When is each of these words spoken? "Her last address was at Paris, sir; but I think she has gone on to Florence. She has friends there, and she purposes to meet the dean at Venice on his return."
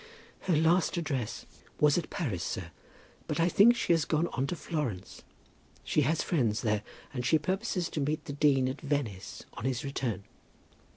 "Her 0.39 0.55
last 0.55 0.97
address 0.97 1.45
was 1.79 1.95
at 1.95 2.09
Paris, 2.09 2.43
sir; 2.43 2.71
but 3.27 3.39
I 3.39 3.47
think 3.47 3.75
she 3.75 3.93
has 3.93 4.03
gone 4.03 4.25
on 4.33 4.47
to 4.47 4.55
Florence. 4.55 5.21
She 5.83 6.01
has 6.01 6.23
friends 6.23 6.61
there, 6.63 6.81
and 7.13 7.23
she 7.23 7.37
purposes 7.37 7.87
to 7.89 8.01
meet 8.01 8.25
the 8.25 8.33
dean 8.33 8.67
at 8.67 8.81
Venice 8.81 9.43
on 9.53 9.65
his 9.65 9.83
return." 9.85 10.23